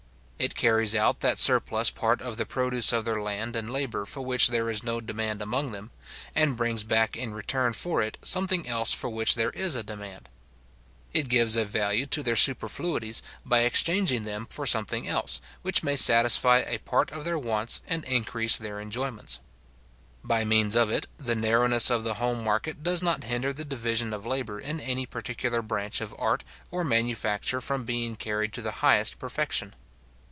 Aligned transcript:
It 0.41 0.55
carries 0.55 0.95
out 0.95 1.19
that 1.19 1.37
surplus 1.37 1.91
part 1.91 2.19
of 2.19 2.35
the 2.37 2.47
produce 2.47 2.91
of 2.91 3.05
their 3.05 3.21
land 3.21 3.55
and 3.55 3.69
labour 3.69 4.07
for 4.07 4.21
which 4.21 4.47
there 4.47 4.71
is 4.71 4.81
no 4.81 4.99
demand 4.99 5.39
among 5.39 5.71
them, 5.71 5.91
and 6.33 6.57
brings 6.57 6.83
back 6.83 7.15
in 7.15 7.31
return 7.31 7.73
for 7.73 8.01
it 8.01 8.17
something 8.23 8.67
else 8.67 8.91
for 8.91 9.07
which 9.09 9.35
there 9.35 9.51
is 9.51 9.75
a 9.75 9.83
demand. 9.83 10.29
It 11.13 11.29
gives 11.29 11.55
a 11.55 11.63
value 11.63 12.07
to 12.07 12.23
their 12.23 12.35
superfluities, 12.35 13.21
by 13.45 13.59
exchanging 13.59 14.23
them 14.23 14.47
for 14.49 14.65
something 14.65 15.07
else, 15.07 15.41
which 15.61 15.83
may 15.83 15.95
satisfy 15.95 16.63
a 16.65 16.79
part 16.79 17.11
of 17.11 17.23
their 17.23 17.37
wants 17.37 17.83
and 17.85 18.03
increase 18.05 18.57
their 18.57 18.79
enjoyments. 18.81 19.37
By 20.23 20.43
means 20.43 20.73
of 20.75 20.89
it, 20.89 21.05
the 21.17 21.35
narrowness 21.35 21.91
of 21.91 22.03
the 22.03 22.15
home 22.15 22.43
market 22.43 22.81
does 22.81 23.03
not 23.03 23.25
hinder 23.25 23.53
the 23.53 23.63
division 23.63 24.11
of 24.11 24.25
labour 24.25 24.59
in 24.59 24.79
any 24.79 25.05
particular 25.05 25.61
branch 25.61 26.01
of 26.01 26.15
art 26.17 26.43
or 26.71 26.83
manufacture 26.83 27.61
from 27.61 27.85
being 27.85 28.15
carried 28.15 28.53
to 28.53 28.63
the 28.63 28.71
highest 28.81 29.19
perfection. 29.19 29.75